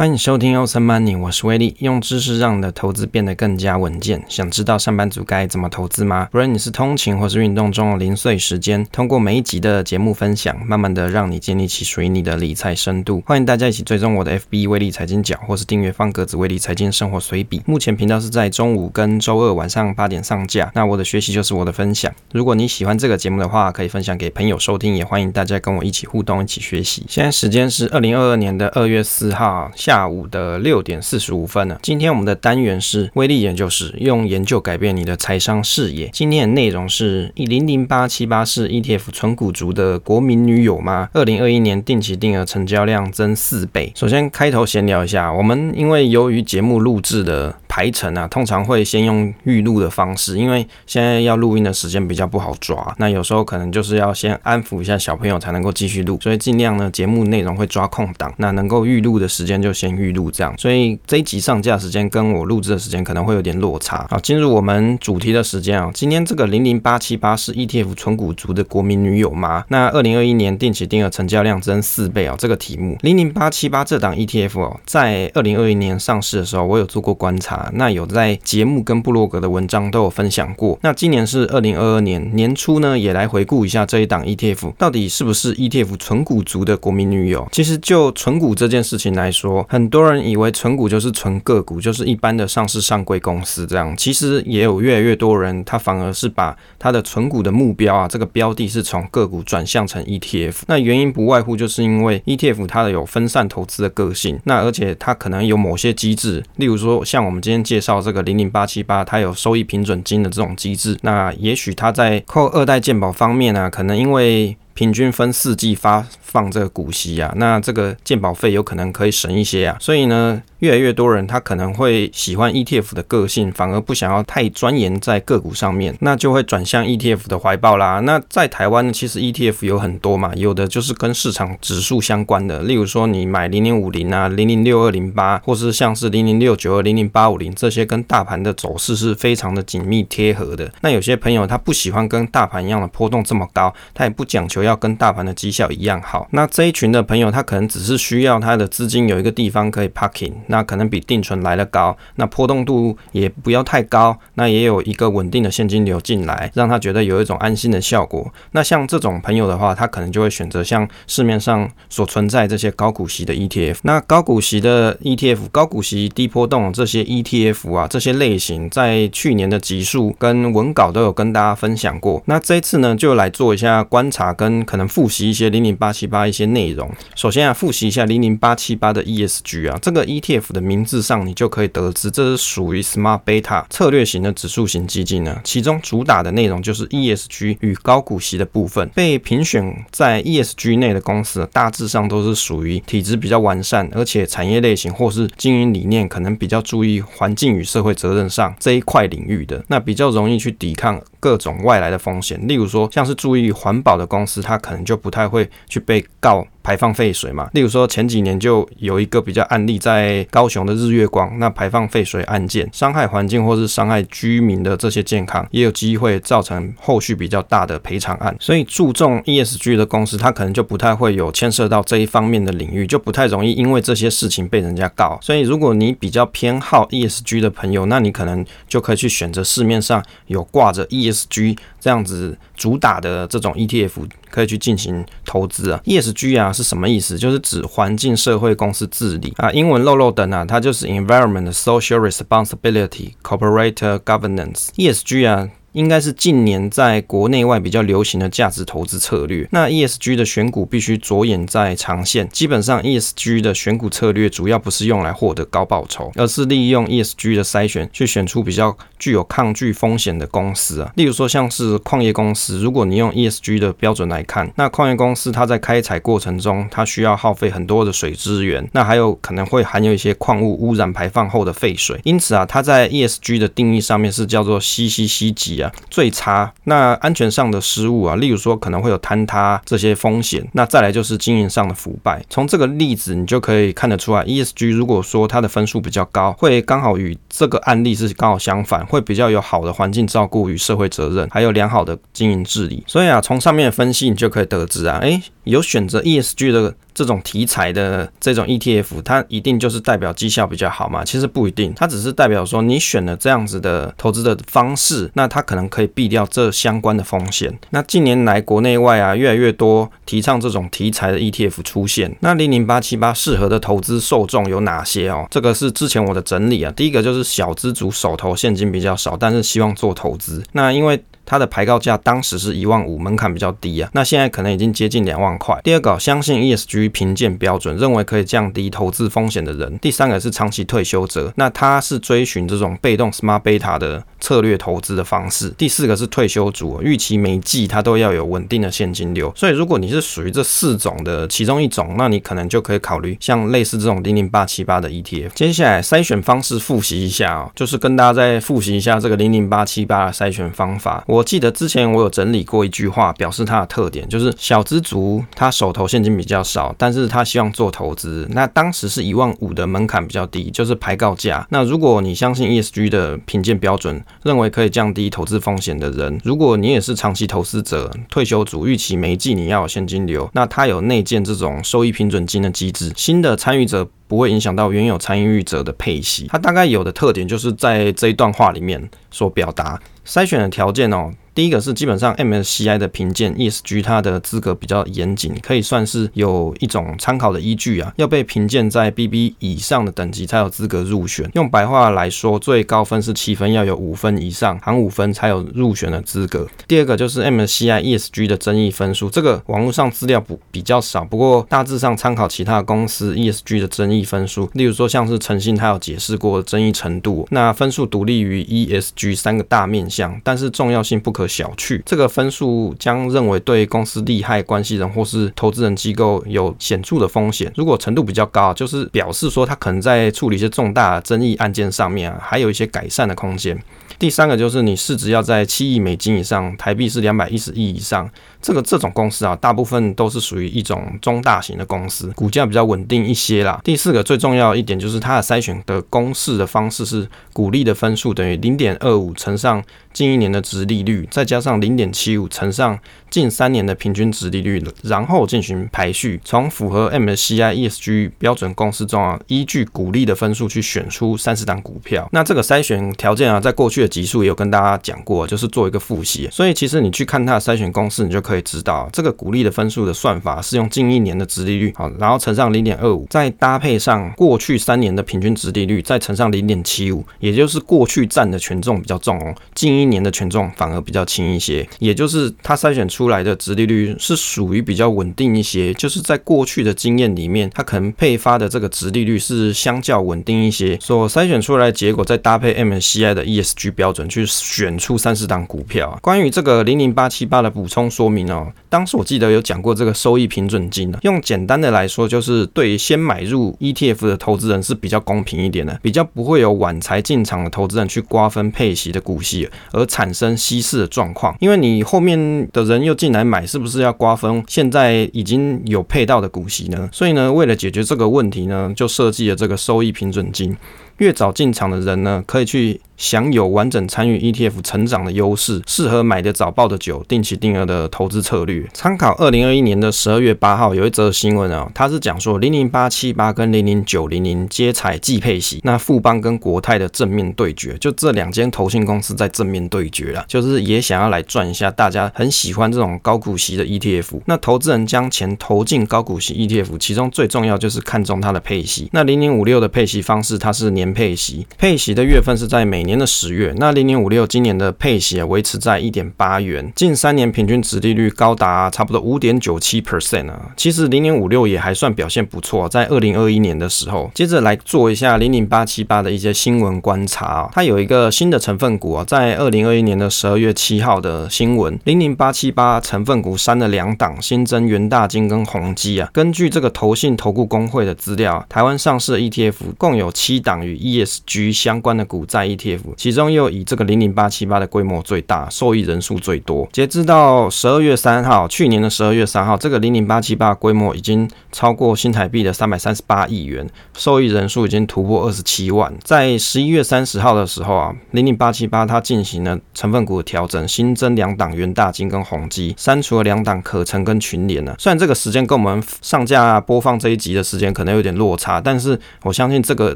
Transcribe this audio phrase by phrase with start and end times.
[0.00, 4.24] 欢迎收听欧森 Money，我是威利，用知识让你的投资变得更加稳健。
[4.30, 6.26] 想知道上班族该怎么投资吗？
[6.32, 13.22] 不论你是通勤或是运动中的零碎时间，通过每一集的节目分享，慢慢的让你建立起属于你的理财深度。
[13.26, 17.60] 欢迎大家一起追踪我的 FB 威利财经角，或是订阅方格子威利财经生活随笔。
[17.66, 20.72] 目前频道是在中午跟周二晚上八点上架。
[20.74, 22.10] 那我的学习就是我的分享。
[22.32, 27.04] 如果你喜欢这个节目的话，可以分享给朋友收听，也欢迎大家跟我一起互动，一起学习。
[27.06, 29.70] 现在时间是二零二二年的二月四号。
[29.90, 31.76] 下午的六点四十五分了。
[31.82, 36.08] 今天我们的单元是威力研究室，用研究改变你的财商视野。
[36.12, 41.08] 今天的内容是：零零八七八是 ETF 纯股族的国民女友吗？
[41.12, 43.92] 二零二一年定期定额成交量增四倍。
[43.96, 52.92] 首先开头闲聊一下，我们因为由于节目录制的排程啊，通常会先用预录的方式，因为现在要录音的时间比较不好抓。
[52.98, 64.04] 那有时候可能就是要先安抚一下小朋友才能够继续录，所以尽量呢节目内容会抓空档，那能够预录的时间就先预录这样，所以这一集上架时间跟我录制的时间可能会有点落差。
[64.10, 69.64] 好，进入我们主题的时间啊，今天这个零零八七八是 ETF 存股族的国民女友吗？
[69.68, 80.78] 那二零二一年定期定额成交量增四倍啊，这个题目零零八七八这档 ETF 哦，在二零二一年上市的时候，我有做过观察，那有在节目跟部落格的文章都有分享过。
[80.82, 87.48] 那今年是二零二二年年初呢，也来回顾一下这一档 ETF 到底是不是 ETF 存股族的国民女友？
[87.52, 93.96] 其实就存股这件事情来说，很多人以为存股就是存个股，就是一般的上市上柜公司这样。
[93.96, 100.54] 其实也有越来越多人，他反而是把他的存股的目标啊，这个标的是从个股转向成 ETF。
[100.66, 110.96] 那原因不外乎就是因为 ETF 它的有分散投资的个性，那而且它可能有某些机制，例如说像我们今先介绍这个零零八七八，它有收益平准金的这种机制。
[111.02, 120.42] 那也许它在扣二代鉴宝方面呢，可能因为平均分四季发放这个股息啊，那这个鉴宝费有可能可以省一些啊，所以呢。
[120.60, 128.00] 越来越多人他可能会喜欢 ETF 的个性，反而不想要太钻研在个股上面，那就会转向 ETF 的怀抱啦。
[128.00, 140.70] 那在台湾呢，其实 ETF 有很多嘛，有的就是跟市场指数相关的，例如说你买零零五零啊、零零六二零八，或是像是零零六九二、零零八五零这些，跟大盘的走势是非常的紧密贴合的。
[140.82, 146.28] 那有些朋友他不喜欢跟大盘一样的波动这么高，他也不讲求要跟大盘的绩效一样好。
[146.32, 150.32] 那这一群的朋友他可能只是需要他的资金有一个地方可以 parking。
[150.50, 158.30] 那可能比定存来的高，那波动度也不要太高，那也有一个稳定的现金流进来，让他觉得有一种安心的效果。
[158.52, 163.78] 那像这种朋友的话，他可能就会选择像市面上所存在这些高股息的 ETF。
[163.82, 172.22] 那高股息的 ETF、高股息低波动这些 ETF 啊，这些类型在去年的集数跟文稿都有跟大家分享过。
[172.26, 176.90] 那这一次呢，就来做一下观察跟可能复习一些零零八七八一些内容。
[177.14, 180.80] 首先啊，复习一下零零八七八的 ESG 啊，这个 ETF 的名。
[180.80, 185.38] 字上你就可以得知，这是属于 Smart Beta 策略型的指数型基金呢。
[185.44, 188.88] 其中主打的内容就是 ESG 与高股息的部分。
[188.94, 202.40] 被评选在 ESG 内的公司，大致上都是属于体质比较完善，而且产业类型或是经营理念可能比较注意环境与社会责任上这一块领域的，那比较容易去抵抗各种外来的风险。
[202.48, 206.44] 例如说，像是注意环保的公司，它可能就不太会去被告。
[206.70, 218.36] 排放废水嘛，例如说前几年就有一个比较案例，在高雄的日月光，那排放废水案件，伤害环境或是伤害居民的这些健康，也有机会造成后续比较大的赔偿案。
[218.38, 225.18] 所以注重 ESG 的公司，它可能就不太会有牵涉到这一方面的领域，就不太容易因为这些事情被人家告。
[225.20, 235.80] 所以如果你比较偏好 ESG 的朋友，那你可能就可以去选择市面上有挂着 ESG 这样子主打的这种 ETF，可以去进行投资啊。
[235.86, 236.52] ESG 啊。
[236.52, 237.16] 是什么意思？
[237.16, 245.48] 就是指环境、社会、公司治理啊，英文漏漏等啊，它就是 Environment Social Responsibility Corporate Governance ESG 啊。
[245.72, 249.46] 应该是近年在国内外比较流行的价值投资策略。
[249.52, 252.28] 那 ESG 的选股必须着眼在长线。
[252.30, 260.92] 基本上 ESG 的选股策略主要不是用来获得高报酬，而是利用 ESG 的筛选去选出比较具有抗拒风险的公司啊。
[260.96, 272.00] 例如说像是矿业公司，如果你用 ESG 的标准来看，那矿业公司它在开采过程中，它需要耗费很多的水资源，那还有可能会含有一些矿物污染排放后的废水。
[272.02, 275.59] 因此啊，它在 ESG 的定义上面是叫做 CCC 级。
[275.90, 282.24] 最差，那安全上的失误啊，例如说可能会有坍塌这些风险，那再来就是经营上的腐败。
[282.30, 292.84] 从这个例子你就可以看得出来，ESG 如果说它的分数比较高，会刚好与这个案例是刚好相反，会比较有好的环境照顾与社会责任，还有良好的经营治理。
[292.86, 296.74] 所以啊，从上面的分析你就可以得知啊，诶，有选择 ESG 的。
[297.00, 301.02] 这种题材的这种 ETF，它一定就是代表绩效比较好嘛？
[301.02, 307.58] 其实不一定，它只是代表说你选了这样子的投资的方式，那它可能可以避掉这相关的风险。
[307.70, 312.14] 那近年来国内外啊，越来越多提倡这种题材的 ETF 出现。
[312.20, 315.26] 那零零八七八适合的投资受众有哪些哦？
[315.30, 316.70] 这个是之前我的整理啊。
[316.76, 320.44] 第一个就是小资族手头现金比较少，但是希望做投资。
[320.52, 325.60] 那因为它的牌告价当时是一万五，门槛比较低啊，那现在可能已经接近两万块。
[325.62, 329.78] 第二个，相信 ESG 评鉴标准，认为可以降低投资风险的人。
[329.78, 335.48] 第三个是长期退休者，那他是追寻这种被动 Smart Beta 的策略投资的方式。
[335.56, 339.32] 第四个是退休族，预期每季他都要有稳定的现金流。
[339.34, 345.30] 所以如果你是属于这四种的其中一种，那你可能就可以考虑像类似这种零零八七八的 ETF。
[345.34, 351.02] 接下来筛选方式复习一下哦，就是跟大家再复习一下这个零零八七八的筛选方法。
[351.06, 351.24] 我。
[351.30, 358.26] 记得之前我有整理过一句话，表示它的特点就是小资族他手头现金比较少，但是他希望做投资。
[358.32, 361.46] 那当时是一万五的门槛比较低，就是排告价。
[361.50, 376.26] 那如果你相信 ESG 的评鉴标准，认为可以降低投资风险的人，如果你也是长期投资者、退休族，预期每一季你要有现金流，那它有内建这种收益平准金的机制，新的参与者不会影响到原有参与者的配息。
[376.28, 379.80] 它大概有的特点就是在这一段话里面所表达。
[380.06, 387.92] 筛选的条件哦，第一个是基本上 MSCI 的评鉴 ESG 它的资格比较严谨，可以算是有一种参考的依据啊。
[387.96, 391.30] 要被评鉴在 BB 以上的等级才有资格入选。
[391.34, 396.46] 用白话来说，最高分是七分，要有五分以上，含五分才有入选的资格。
[396.66, 410.20] 第二个就是 MSCI ESG 的争议分数，这个网络上资料不比较少，不过大致上参考其他公司 ESG 的争议分数，例如说像是诚信，它有解释过争议程度，那分数独立于 ESG 三个大面向。
[410.24, 411.82] 但是重要性不可和小觑。
[411.84, 417.52] 这个分数将认为对公司利害关系人或是投资人机构有显著的风险。
[417.54, 423.56] 如果程度比较高，就是表示说他可能在处理一些重大争议案件上面啊，还有一些改善的空间。
[423.98, 428.10] 第三个就是你市值要在七亿美金以上，台币是两百一十亿以上。
[428.40, 433.60] 这个这种公司啊，大部分都是属于一种中大型的公司，股价比较稳定一些啦。
[433.62, 439.62] 第四个最重要一点就是它的筛选的公式的方式是股利的分数等于零点二五乘上
[439.92, 442.78] 近一年的殖利率，再加上零点七五乘上
[443.10, 452.08] 近三年的平均值利率，然后进行排序，从符合 MSCI ESG 标准公司中啊，依据股利的分数去选出三十档股票。
[452.12, 456.28] 那这个筛选条件啊，在过去的集数也有跟大家讲过，就是做一个复习。
[456.30, 485.98] 所以其实你去看它的筛选公式，你就可以知道，这个股利的分数的算法是用近一年的值利率，好，然后乘上零点二五，再搭配上过去三年的平均值利率，再乘上零点七五，也就是过去占的权重比较重哦，近一年的权重反而比较要轻一些，也就是它筛选出来的殖利率是属于比较稳定一些，就是在过去的经验里面，它可能配发的这个殖利率是相较稳定一些，所筛选出来的结果再搭配 MSCI 的 ESG 标准去选出三十档股票。
[486.02, 501.34] 关于这个零零八七八的补充说明哦，当时我记得有讲过这个收益平准金，用简单的来说，就是对先买入 ETF 的投资人是比较公平一点的，比较不会有晚才进场的投资人去瓜分配息的股息，而产生稀释的状况。
[501.40, 506.88] 因为你后面的人又进来买，是不是要瓜分现在已经有配到的股息呢？
[506.92, 510.54] 所以呢，为了解决这个问题呢，就设计了这个收益平准金。
[511.00, 512.80] 越早进场的人呢，可以去。
[513.00, 518.68] 享有完整参与 ETF 成长的优势，适合买的早报的久，定期定额的投资策略。
[518.74, 534.20] 参考二零二一年的十二月八号有一则新闻啊，它是讲说零零八七八跟零零九零零皆采季配息，那富邦跟国泰的正面对决，就这两间投信公司在正面对决了，就是也想要来赚一下大家很喜欢这种高股息的 ETF。
[534.26, 538.90] 那投资人将钱投进高股息 ETF，其中最重要就是看中它的配息。
[538.92, 550.52] 那零零五六的配息方式，它是年配息，配息的月份是在每年的十月，那零零五六今年的配息维持在一点八元，近三年平均殖利率高达差不多五点九七 percent 啊。
[550.56, 557.50] 其实零零五六也还算表现不错，在二零二一年的时候，接着来做一下零零八七八的一些新闻观察啊。
[557.52, 566.08] 它有一个新的成分股啊，在二零二一年的十二月七号的新闻，零零八七八成分股删了两档，新增元大金跟宏基啊。
[566.12, 572.80] 根据这个投信投顾公会的资料，台湾上市的 ETF 共有七档与 ESG 相关的股债 ETF。
[572.96, 576.68] 其中又以这个零零八七八的规模最大，受益人数最多。
[576.72, 585.92] 截至到十二月三号，去年的十二月三号，这个零零八七八规模已经超过新台币的三百三十八亿元，受益人数已经突破二十七万。
[586.02, 594.74] 在十一月三十号的时候啊，零零八七八它进行了成分股的调整，新增两档元大金跟宏基，删除了两档可成跟群联呢。
[594.78, 599.94] 虽然这个时间跟我们上架播放这一集的时间可能有点落差，但是我相信这个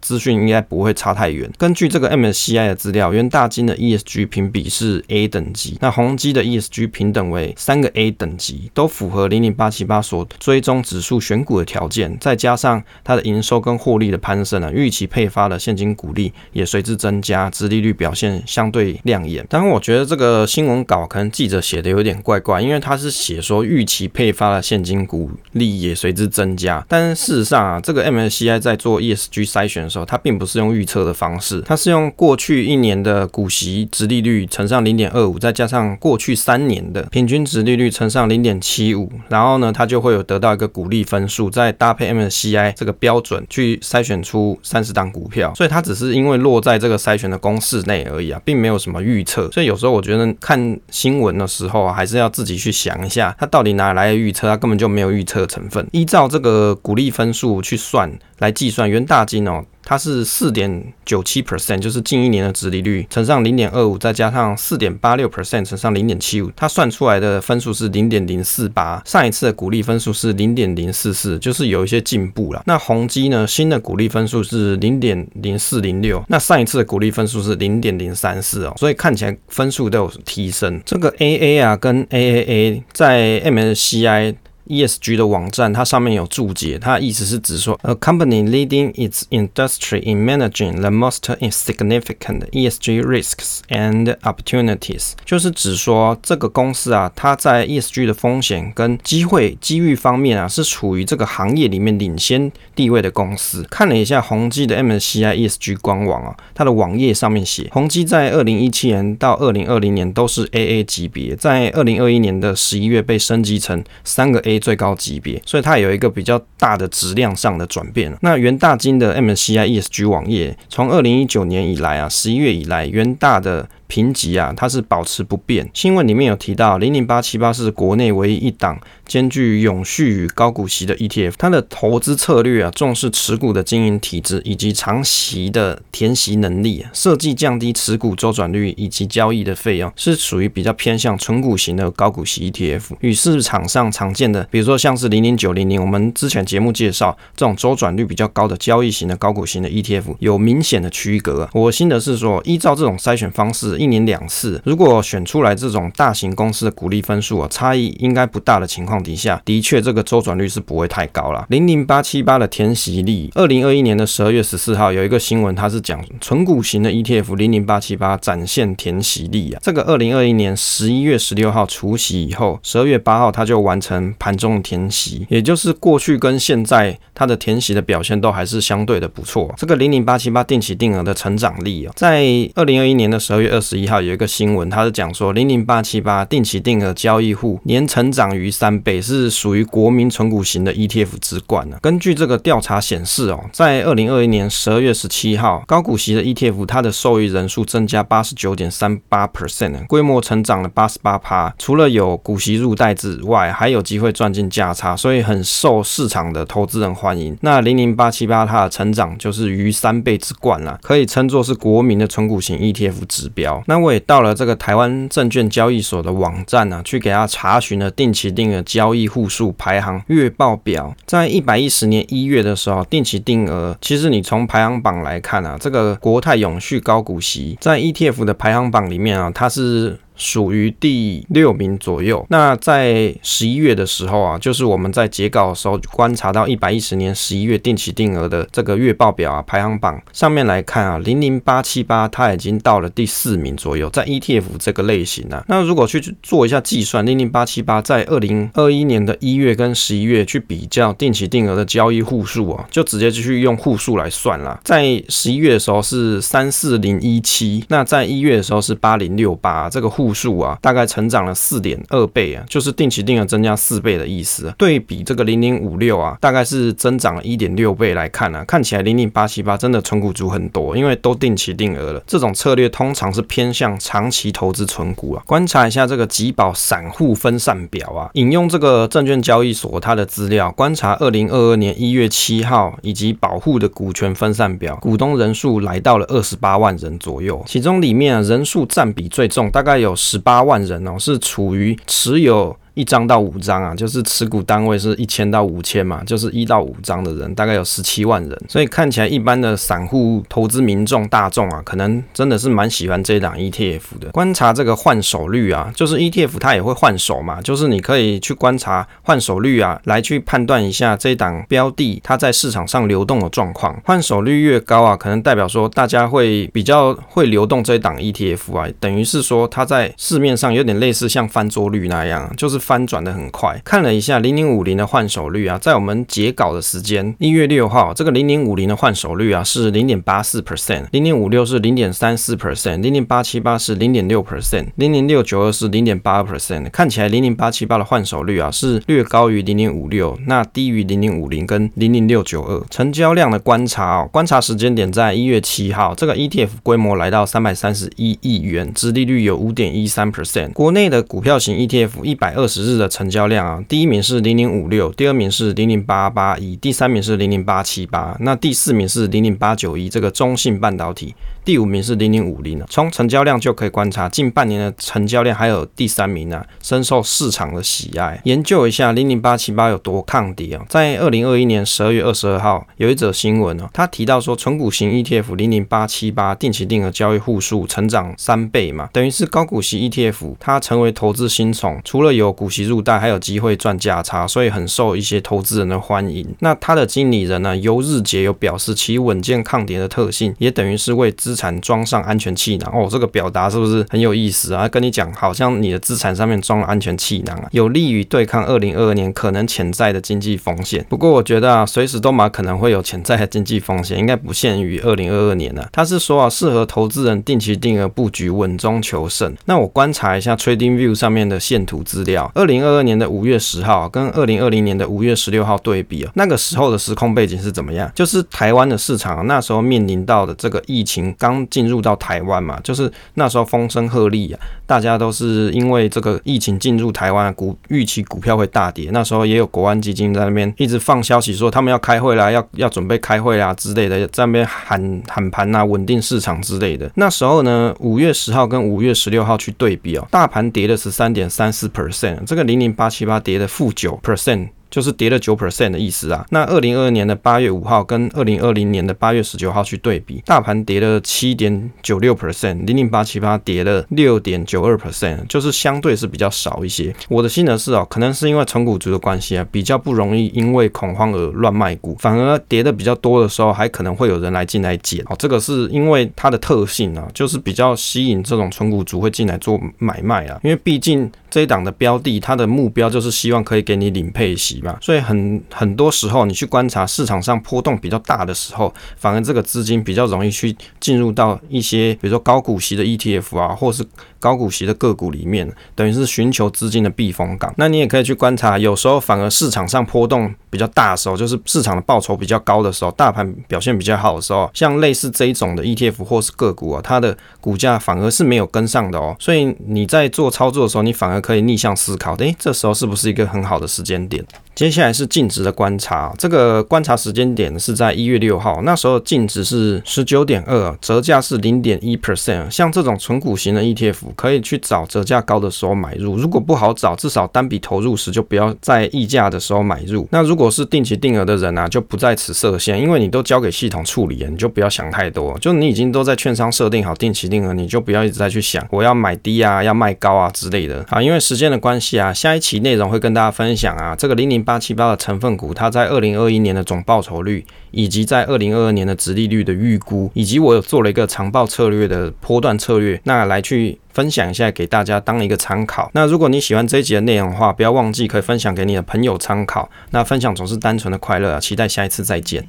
[0.00, 1.50] 资讯应该不会差太远。
[1.56, 12.16] 根据这个 MSCI 的资料，原大金的 ESG 评比是 A 等级，那宏基的 ESG 平等为三个 A 等级，都符合零零八七八所追踪指数选股的条件。
[12.20, 19.46] 再加上它的营收跟获利的攀升呢，预期配发的现金股利也随之增加，殖利率表现相对亮眼。
[19.48, 49.50] 当然，我觉得这个新闻稿可能记者写的有点怪怪，因为他是写说预期配发的现金股利也随之增加，但事实上啊，这个 MSCI 在做 ESG 筛选的时候，它并不是用预测的方式，它是用过去一年的股息殖利率乘上零点二五，再加上过去三年的平均值利率乘上零点七五，然后呢，它就会有得到一个股利分数，再搭配 MSCI 这个标准去筛选出三十档股票，所以它只是因为落在这个筛选的公式内而已啊，并没有什么预测。
[49.52, 54.48] 所以有时候我觉得看新闻的时候啊，还是要自己去想一下，它到底哪来的预测？
[54.48, 59.64] 它根本就没有预测成分，依照这个股利分数去算来计算元大金哦。
[59.88, 69.02] 它是四点九七 percent，就是近一年的殖利率乘上零点二五，再加上四点八六 percent 乘上零点七五，它算出来的分数是零点零四八。
[69.06, 72.62] 上一次的股利分数是零点零四四，就是有一些进步了。
[72.66, 80.78] 那宏基呢，新的股利分数是零点零四零六，那上一次的股利分数是零点零三四哦，所以看起来分数都有提升。
[80.84, 84.34] 这个 AA 啊跟 AAA 在 MSCI。
[84.68, 98.04] ESG 的网站，它上面有注解，它意思是指说，a company leading its industry in managing the most insignificant ESG risks and opportunities，就是指说这个公司啊，它在 ESG
[98.04, 103.62] 的风险跟机会机遇方面啊，是处于这个行业里面领先地位的公司。
[103.70, 114.57] 看了一下宏基的 MSCI ESG 官网啊，它的网页上面写，宏基在二零一七年到二零二零年都是 AA 级别，在二零二一年的十一月被升级成三个 A。
[114.58, 118.16] 最高级别，所以它有一个比较大的质量上的转变。
[118.20, 123.68] 那元大金的 MSCI ESG 网页，从二零一九年以来啊，十一月以来，元大的。
[123.88, 125.68] 评级啊，它是保持不变。
[125.74, 131.34] 新闻里面有提到，零零八七八是国内唯一一档兼具永续与高股息的 ETF。
[131.38, 142.82] 它的投资策略啊，重视持股的经营体质以及长期的填息能力，设计降低持股周转率以及交易的费用，是属于比较偏向纯股型的高股息 ETF。
[143.00, 151.48] 与市场上常见的，比如说像是零零九零零，我们之前节目介绍这种周转率比较高的交易型的高股型的 ETF，有明显的区隔。
[151.54, 153.77] 我心得是说，依照这种筛选方式。
[153.78, 161.46] 一年两次，如果选出来这种大型公司的股利分数啊，差异应该不大的情况底下，的确这个周转率是不会太高了。
[161.48, 169.60] 零零八七八的填息率，二零二一年的十二月十四号有一个新闻，它是讲纯股型的 ETF 零零八七八展现填息力啊。
[169.62, 179.54] 这个二零二一年十一月十六号除息以后，十二月八号它就完成盘中填息，也就是过去跟现在它的填息的表现都还是相对的不错。
[179.56, 183.67] 这个零零八七八定期定额的成长力啊，在二零二一年的十二月二十。
[183.68, 191.76] 十一号有一个新闻，它是讲说零零八七八定期定额交易户年成长逾三倍，是属于国民存股型的 ETF 之冠呢。
[191.82, 201.54] 根据这个调查显示哦，在二零二一年十二月十七号，高股息的 ETF 它的受益人数增加八十九点三八 percent，规模成长了八十八趴。
[201.58, 207.36] 除了有股息入袋之外，还有机会赚进价差，所以很受市场的投资人欢迎。
[207.42, 213.57] 那零零八七八它的成长就是逾三倍之冠了，可以称作是国民的存股型 ETF 指标。
[213.66, 220.94] 那我也到了这个台湾证券交易所的网站啊，去给他查询了定期定额交易户数排行月报表。
[221.06, 229.98] 在一百一十年一月的时候，定期定额其实你从排行榜来看啊，这个国泰永续高股息在 ETF 的排行榜里面啊，它是。
[230.18, 232.26] 属于第六名左右。
[232.28, 245.44] 那在十一月的时候啊，就是我们在截稿的时候观察到一百一十年十一月定期定额的这个月报表啊，排行榜上面来看啊，零零八七八它已经到了第四名左右，在 ETF 这个类型啊。
[245.46, 254.60] 那如果去做一下计算，零零八七八在二零二一年的一月跟十一月去比较定期定额的交易户数啊，就直接就去用户数来算了。
[254.64, 260.07] 在十一月的时候是三四零一七，那在一月的时候是八零六八，这个户。
[260.08, 264.54] 户数啊，大概成长了四点二倍啊，就是定期定额增加四倍的意思。
[264.56, 272.02] 对比这个零零五六啊，大概是增长了一点六倍来看啊，看起来零零八七八真的存股族很多，因为都定期定额了。
[272.06, 275.22] 这种策略通常是偏向长期投资存股啊。
[275.26, 292.56] 观察一下这个集保散户分散表啊，引用这个证券交易所它的资料，观察二零二二年一月七号以及保护的股权分散表，股东人数来到了二十八万人左右，其中里面啊人数占比最重，大概有十八万人哦，是处于持有。
[292.78, 304.10] 一张到五张啊，就是持股单位是一千到五千嘛，就是一到五张的人大概有十七万人，所以看起来一般的散户投资民众大众啊，可能真的是蛮喜欢这一档 ETF 的。
[304.12, 313.76] 观察这个换手率啊，就是 ETF 它也会换手嘛，就是你可以去观察换手率啊，来去判断一下这档标的它在市场上流动的状况。
[313.84, 322.67] 换手率越高啊，可能代表说大家会比较会流动这一档 ETF 啊，等于是说它在市面上有点类似像翻桌率那样，就是。
[322.68, 336.68] 翻转的很快，看了一下零零五零的换手率啊，在我们截稿的时间一月六号，这个零零五零的换手率啊是零点八四 percent，零零五六是零点三四 percent，零零八七八是零点六 percent，零零六九二是零点八 percent。
[336.68, 342.62] 看起来零零八七八的换手率啊是略高于零零五六，那低于零零五零跟零零六九二。
[342.68, 350.52] 成交量的观察哦，观察时间点在一月七号，这个 ETF 规模来到三百三十一亿元，殖利率有五点一三 percent。
[350.52, 352.57] 国内的股票型 ETF 一百二十。
[352.58, 361.14] 十日的成交量啊，第一名是零零五六，第二名是零零八八一，第三名是零零八七八，那第四名是零零八九一，这个中信半导体。
[361.48, 368.20] 第五名是零零五零，从成交量就可以观察，近半年的成交量还有第三名啊，深受市场的喜爱。
[368.24, 370.62] 研究一下零零八七八有多抗跌啊？
[370.68, 386.28] 在二零二一年十二月二十二号，有一则新闻哦，他提到说，纯股型 ETF 零零八七八定期定额交易户数成长三倍嘛，等于是高股息 ETF，它成为投资新宠，除了有股息入袋，还有机会赚价差，所以很受一些投资人的欢迎。
[386.40, 394.68] 那他的经理人呢，尤日杰有表示其稳健抗跌的特性，也等于是为资产装上安全气囊哦，这个表达是不是很有意思啊？
[394.68, 400.84] 跟你讲，好像你的资产上面装了安全气囊啊，有利于对抗二零二二年可能潜在的经济风险。
[400.88, 405.68] 不过我觉得啊，随时都蛮可能会有潜在的经济风险，应该不限于二零二二年了啊。
[405.72, 409.32] 他是说啊，适合投资人定期定额布局，稳中求胜。
[409.44, 417.90] 那我观察一下 TradingView 上面的线图资料，二零二二年的五月十号跟二零二零年的五月十六号对比啊，那个时候的时空背景是怎么样？
[417.94, 428.90] 就是台湾的市场啊，那时候面临到的这个疫情刚刚进入到台湾嘛，就是那时候风声鹤唳啊，大家都是因为这个疫情进入台湾，股预期股票会大跌。
[428.92, 436.90] 那时候也有国安基金在那边一直放消息说他们要开会啦，要要准备开会啦之类的，在那边喊喊盘啊，稳定市场之类的。
[436.94, 444.48] 那时候呢，五月十号跟五月十六号去对比哦，大盘跌了十三点三四 percent，这个零零八七八跌了负九 percent。
[444.70, 446.26] 就是跌了九 percent 的意思啊。
[446.30, 456.94] 那二零二二年的八月五号跟二零二零年的八月十九号去对比，大盘跌了七点九六 percent，零零八七八跌了六点九二 percent，就是相对是比较少一些。
[457.08, 465.04] 我的心得是哦，可能是因为存股族的关系啊，比较不容易因为恐慌而乱卖股，反而跌的比较多的时候，还可能会有人来进来捡。
[465.08, 474.57] 哦，这个是因为它的特性啊，就是比较吸引这种存股族会进来做买卖啊，因为毕竟这一档的标的，它的目标就是希望可以给你领配息。
[474.80, 483.84] 所以很很多时候，你去观察市场上波动比较大的时候，反而这个资金比较容易去进入到一些，比如说高股息的 ETF 啊，或是。
[484.20, 487.54] 高股息的个股里面，等于是寻求资金的避风港。
[487.56, 499.14] 那你也可以去观察，有时候反而市场上波动比较大的时候，就是市场的报酬比较高的时候，大盘表现比较好的时候，像类似这一种的 ETF 或是个股啊，它的股价反而是没有跟上的哦。
[499.20, 504.24] 所以你在做操作的时候，你反而可以逆向思考，诶，这时候是不是一个很好的时间点？
[504.58, 512.50] 接下来是净值的观察，这个观察时间点是在一月六号，那时候净值是十九点二，折价是零点一 percent。
[512.50, 513.98] 像这种纯股型的 ETF。
[514.16, 520.08] 可以去找折价高的时候买入，如果不好找，至少单笔投入时就不要在溢价的时候买入。
[520.10, 525.38] 那如果是定期定额的人啊，就不在此设限，因为你都交给系统处理，你就不要想太多。
[525.38, 531.00] 就你已经都在券商设定好定期定额，你就不要一直在去想我要买低啊，要卖高啊之类的啊。
[531.00, 543.78] 因为时间的关系啊，下一期内容会跟大家分享啊，这个零零八七八的成分股，它在二零二一年的总报酬率，以及在二零二二年的直利率的预估，以及我有做了一个长报策略的波段策略，那来去。
[543.98, 545.90] 分享一下给大家当一个参考。
[545.92, 549.68] 那如果你喜欢这一集的内容的话，不要忘记可以分享给你的朋友参考。
[549.90, 551.40] 那分享总是单纯的快乐啊！
[551.40, 552.46] 期待下一次再见。